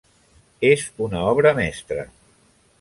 [0.69, 2.09] És una obra mestra.